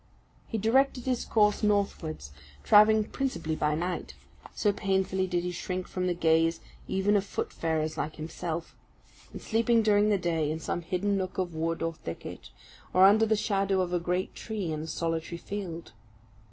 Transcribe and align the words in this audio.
He 0.47 0.57
directed 0.57 1.05
his 1.05 1.23
course 1.25 1.61
northwards, 1.61 2.31
travelling 2.63 3.03
principally 3.03 3.55
by 3.55 3.75
night 3.75 4.15
so 4.55 4.73
painfully 4.73 5.27
did 5.27 5.43
he 5.43 5.51
shrink 5.51 5.87
from 5.87 6.07
the 6.07 6.15
gaze 6.15 6.59
even 6.87 7.15
of 7.15 7.23
foot 7.23 7.53
farers 7.53 7.99
like 7.99 8.15
himself; 8.15 8.75
and 9.31 9.39
sleeping 9.39 9.83
during 9.83 10.09
the 10.09 10.17
day 10.17 10.49
in 10.49 10.59
some 10.59 10.81
hidden 10.81 11.17
nook 11.19 11.37
of 11.37 11.53
wood 11.53 11.83
or 11.83 11.93
thicket, 11.93 12.49
or 12.95 13.05
under 13.05 13.27
the 13.27 13.35
shadow 13.35 13.79
of 13.79 13.93
a 13.93 13.99
great 13.99 14.33
tree 14.33 14.71
in 14.71 14.81
a 14.81 14.87
solitary 14.87 15.37
field. 15.37 15.91